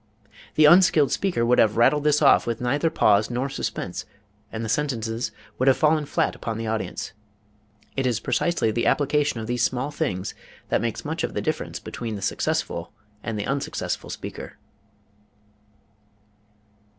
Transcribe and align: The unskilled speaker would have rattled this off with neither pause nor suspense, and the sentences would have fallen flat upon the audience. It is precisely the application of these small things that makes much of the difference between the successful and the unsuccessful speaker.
The 0.55 0.65
unskilled 0.65 1.11
speaker 1.11 1.45
would 1.45 1.59
have 1.59 1.77
rattled 1.77 2.05
this 2.05 2.23
off 2.23 2.47
with 2.47 2.59
neither 2.59 2.89
pause 2.89 3.29
nor 3.29 3.49
suspense, 3.49 4.03
and 4.51 4.65
the 4.65 4.67
sentences 4.67 5.31
would 5.59 5.67
have 5.67 5.77
fallen 5.77 6.07
flat 6.07 6.33
upon 6.35 6.57
the 6.57 6.65
audience. 6.65 7.11
It 7.95 8.07
is 8.07 8.19
precisely 8.19 8.71
the 8.71 8.87
application 8.87 9.39
of 9.41 9.45
these 9.45 9.61
small 9.61 9.91
things 9.91 10.33
that 10.69 10.81
makes 10.81 11.05
much 11.05 11.23
of 11.23 11.35
the 11.35 11.39
difference 11.41 11.79
between 11.79 12.15
the 12.15 12.23
successful 12.23 12.91
and 13.21 13.37
the 13.37 13.45
unsuccessful 13.45 14.09
speaker. 14.09 14.57